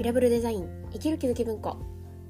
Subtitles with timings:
[0.00, 1.76] ビラブルデザイン生きる気づき文庫。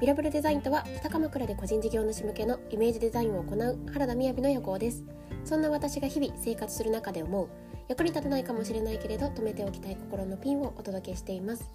[0.00, 5.04] ビラブルデザインとは北鎌倉で個人事業主向けのイメージデザインを行う原田雅の予行です。
[5.44, 7.48] そんな私が日々生活する中で思う
[7.86, 11.70] 役に立たないかもしれないけれど止めておきたい心のピンをお届けしています。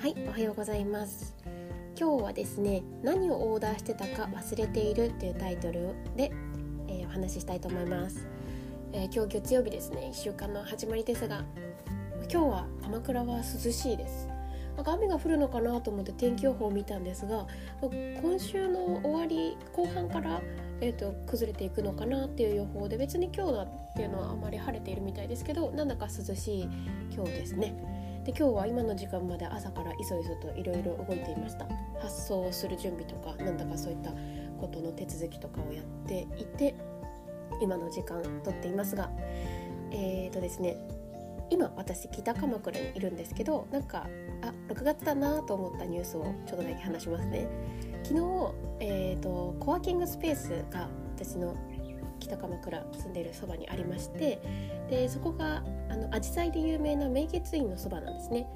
[0.00, 1.36] はいおはようございます。
[1.96, 6.32] 今日はですね何をオーダーしてたか忘れているというタイトルで、
[6.88, 8.26] えー、お話ししたいと思います、
[8.92, 10.10] えー、今日月曜日ですね。
[10.12, 11.44] 1週間の始まりですが
[12.28, 14.37] 今日は鎌倉は涼しいです。
[14.78, 17.48] なんか雨が降るのかなと思って天気予報を見たんですが
[17.82, 20.40] 今週の終わり後半から、
[20.80, 26.68] えーと、崩れていくのかなっていう予報で別に今日だっていうのはあまり晴れているみたいですけどなんだか涼しい
[27.12, 27.74] 今日ですね。
[28.24, 31.66] で今日は今の時間まで朝からいそいそといろいろ動いていました
[31.98, 34.10] 発送する準備とかなんだかそういった
[34.60, 36.74] ことの手続きとかをやっていて
[37.62, 39.10] 今の時間とっていますが
[39.90, 40.76] えーとですね
[41.50, 44.06] 今私北鎌倉にいるんですけどなんか
[44.42, 47.48] あ6月だなと思ったニュースをちょっとだけ話しますね。
[48.04, 51.56] 昨日、えーと、コワーキングスペースが私の
[52.20, 54.40] 北鎌倉住んでいるそばにありまして
[54.90, 58.46] でそこがあの紫陽花で有名な明月院のそばなんですね。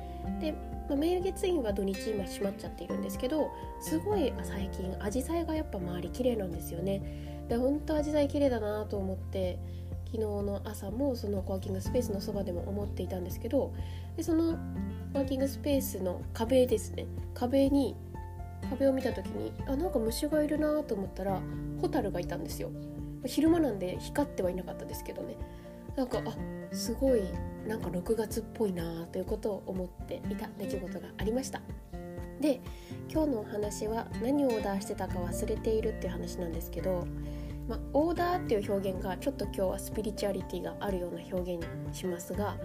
[0.41, 0.53] で、
[0.89, 3.51] まあ、明月院は土日今閉まっちゃっているんですけど
[3.81, 7.47] すごい最近紫陽花がやっぱ周り綺麗なんですよね。
[7.49, 9.59] で本当紫陽花綺麗だなと思って
[10.13, 13.73] 昨日の朝もそのコワーキングスペースのそばでも思っていたんですけど
[14.15, 14.59] でその
[15.15, 17.07] ワーキングスペースの壁ですね。
[17.33, 17.97] 壁に
[18.69, 21.41] 壁を見た時にあなんか虫がいるなと思ったら
[21.81, 22.71] ホタルがいたんですよ。
[23.25, 25.37] 昼間なんで光ってはいなかったですけどね。
[25.97, 26.35] なんかあ
[26.75, 27.23] すごい
[27.67, 31.63] なんか6月っぽいなということを思っていた出来事がありました。
[32.39, 32.61] で
[33.11, 37.07] 今日のお話は何をオーダーしてたか忘れているっていう話なんですけど
[37.69, 42.57] まあ、オーダーっていう表現がちょっと今日はスピリチュアリティがあるような表現にしますが、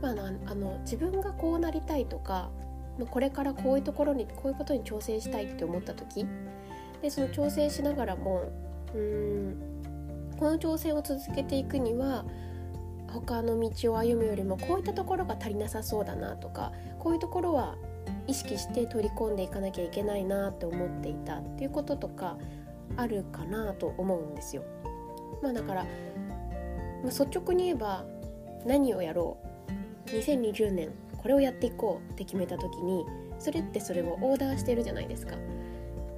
[0.00, 0.12] まあ、
[0.46, 2.50] あの自分がこうなりたいとか、
[2.98, 6.26] まあ、これからこういうところにこういうことに挑戦したいって思った時
[7.02, 8.50] でその挑戦しながらも
[8.94, 9.56] うん
[10.38, 12.24] この挑戦を続けていくには
[13.08, 17.76] 他の道を歩むよりもこういったところが足りなさそうだなとかこういうところは
[18.26, 22.36] 意識して取り込んでいかなきゃいけないなって思っていたっていうこととか
[22.96, 24.62] あるかなと思うんですよ。
[25.42, 25.88] まあ、だから、ま
[27.04, 28.04] あ、率直に言えば
[28.66, 29.38] 何をやろ
[30.08, 33.04] う2020年これをやっていこうって決めた時に
[33.38, 35.36] それってそれをオーダーしてるじゃないですか。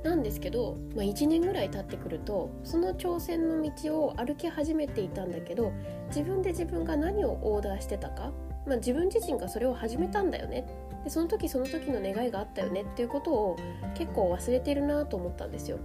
[0.03, 5.73] なんですけど、まあ、1年ぐらい経ってくるとその挑戦の道を歩き始めていたんだけど
[6.09, 8.33] 自分で自分が何をオーダーしてたか、
[8.67, 10.67] まあ、自分自身がそれを始めたんだよね
[11.05, 13.57] でその時その時の願いがあったよねっていうことを
[13.95, 15.79] 結構忘れてるなと思ったんですよ。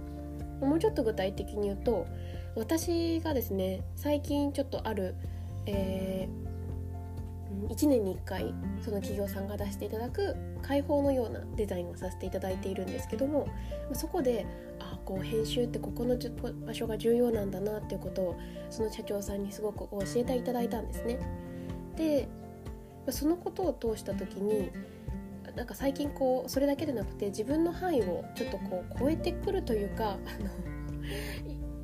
[0.60, 2.06] もうちょっと具体的に言うと
[2.54, 5.14] 私がですね最近ちょっとある、
[5.66, 13.48] えー、1年に1回その企業さんが出していただく解放のようなデザインをさせていただいているんですけども
[13.92, 14.46] そこで
[14.80, 16.16] あこう編集ってここの
[16.66, 18.40] 場所が重要なんだなっていうことを
[18.70, 21.18] その社長さんにすごく教えていただいたんですね。
[21.96, 22.28] で
[23.10, 24.70] そのことを通した時に
[25.56, 30.50] なんか最近こうそれだけでなくて自分の範囲をちょっとこう超えてくるというかあの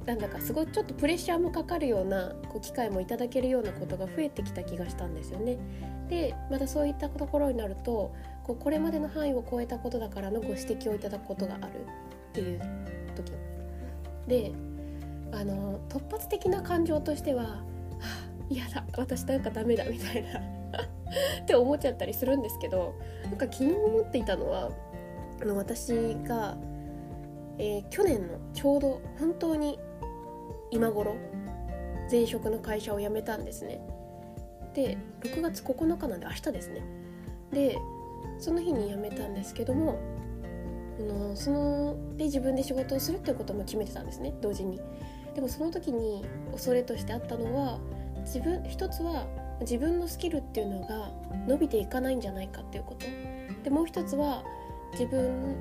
[0.05, 5.59] なんだかすごいちょっとプレッシャーもかかるようなこう機会もいただけるようなことが増えてきた気がしたんですよね。
[6.11, 11.87] でまたそういったところになるとこうこれまでの範囲を超えたことだからのご指摘をいただくことがある
[12.31, 12.61] っていう
[13.16, 13.32] 時
[14.27, 14.53] で
[15.32, 17.65] あの突発的な感情としては「はあ
[18.50, 20.62] 嫌だ私なんかダメだ」みたいな
[21.43, 24.71] って思っちゃったりするんですけどなんか昨日思っていたのは
[25.41, 25.93] あの私
[26.25, 26.56] が、
[27.59, 29.78] えー、去年のちょうど本当に
[30.71, 31.15] 今頃
[32.11, 33.81] 前職の会社を辞めたんですね。
[34.75, 36.83] で6月9日なんで明日ですね。
[37.53, 37.77] で
[38.39, 39.99] その日に辞めたんですけども
[40.99, 44.81] あのそので自分で仕事をするっていうことも決めてたんですね同時に。
[45.34, 47.79] でもその時に恐れとしてあったのは
[48.25, 49.27] 自分一つは
[49.62, 51.11] 自分のスキルっていうのが
[51.47, 53.06] 伸びていかないんじゃないかっていうこと
[53.64, 54.44] でもう一つは
[54.93, 55.56] 自分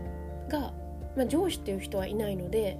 [0.49, 0.73] が、
[1.15, 2.77] まあ、上司っていう人はいないので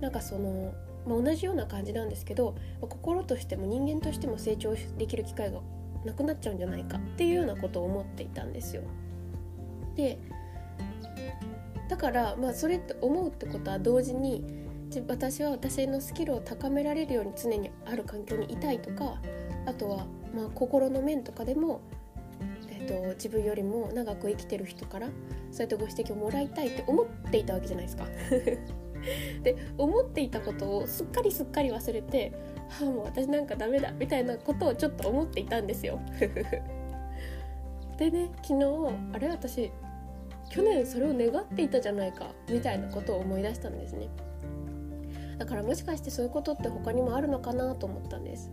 [0.00, 0.72] なんかその、
[1.06, 5.60] まあ、同じような感じなんですけど、まあ、心としても人間としても成長できる機会が
[6.04, 8.82] なくなっちゃうんじゃないかっていうようなことを思っていたんですよ。
[9.94, 10.18] で
[11.88, 14.42] だからまあそれって思うってことは同時に
[15.08, 19.20] 私は私のスキルを高められるように常にある環境にいたいとか
[19.66, 21.80] あとはまあ心の面とかでも、
[22.70, 25.08] えーと、自分よりも長く生きてる人から
[25.50, 28.06] そうやってご指摘をもらいたいって思っていたわけじゃないですか。
[29.42, 32.32] で思っていたことをすっかりすっかり忘れて
[32.70, 35.98] 「はあもう私なんかダメだ」みたいなことをちょっと思っていたんですよ。
[37.98, 38.64] でね昨日
[39.12, 39.28] あれ？
[39.28, 39.72] 私
[40.52, 44.08] 去年それを願っていたじゃないかみたいなことを思い出したんですね
[45.38, 48.50] だからもしかしてそういうことって他にもあるのかなと思ったんです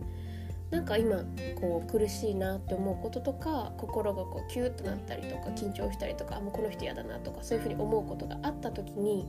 [0.70, 1.24] なんか今
[1.60, 9.26] こう苦しいなって思うこととか心がこうキュッとなったりとか緊張したりとかもうこの人嫌だなとかそういうふうに思うことがあった時に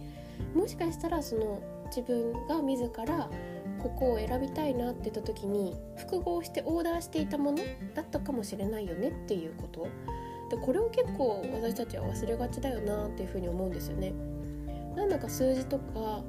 [0.54, 3.30] もしかしたらその自分が自ら
[3.82, 7.58] ここを選びたいなって言った時に複合してオーダーしていたもの
[7.96, 9.88] だったかもしれないよねっていうこと
[10.52, 14.14] でこれを結構私たちは忘れがちだよなっていうふうに思うんですよね。
[14.96, 16.22] なんだか数字とか、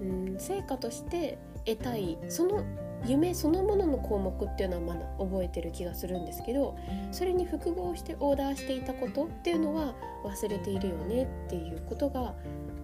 [0.00, 2.64] うん、成果として得たいその
[3.04, 6.76] 夢そのものの項目っていうのはまだ覚えてる気がするんですけど
[7.12, 9.94] それに複合してオーダーしていたことっていうのは
[10.24, 12.34] 忘れているよねっていうことが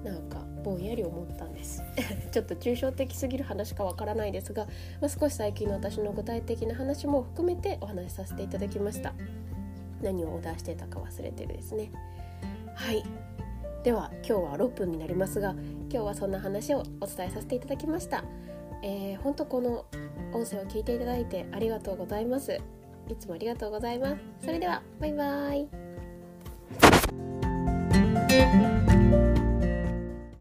[0.04, 1.82] なんかぼんやり思ったんです。
[2.30, 4.66] ちょっと抽象的すぎる話かわからないですが、
[5.00, 9.14] まあ、少し最近の私の具体的な話も含めてお話しさせていただきました。
[10.02, 11.90] 何をオーダーしてたか忘れてるですね。
[12.74, 13.04] はい。
[13.84, 15.56] では今日は6分になりますが
[15.90, 18.24] 今日はそんな話をお伝えさせていただきました。
[18.82, 19.86] えー、ほんとこの
[20.32, 22.60] 音声を聞いていただいてありがとうございます。
[23.08, 24.16] いつもありがとうございます。
[24.44, 25.68] それではバイバー
[28.78, 28.81] イ。